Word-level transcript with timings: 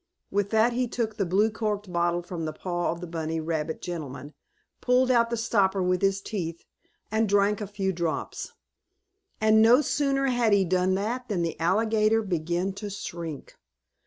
With 0.31 0.49
that 0.49 0.73
he 0.73 0.87
took 0.87 1.15
the 1.17 1.27
blue 1.27 1.51
corked 1.51 1.93
bottle 1.93 2.23
from 2.23 2.45
the 2.45 2.53
paw 2.53 2.89
of 2.91 3.01
the 3.01 3.05
bunny 3.05 3.39
rabbit 3.39 3.83
gentleman, 3.83 4.33
pulled 4.81 5.11
out 5.11 5.29
the 5.29 5.37
stopper 5.37 5.83
with 5.83 6.01
his 6.01 6.21
teeth 6.21 6.65
and 7.11 7.29
drank 7.29 7.61
a 7.61 7.67
few 7.67 7.93
drops. 7.93 8.53
And, 9.39 9.61
no 9.61 9.81
sooner 9.81 10.25
had 10.25 10.53
he 10.53 10.65
done 10.65 10.95
that, 10.95 11.27
than 11.29 11.43
the 11.43 11.59
alligator 11.59 12.23
began 12.23 12.73
to 12.81 12.89
shrink. 12.89 13.57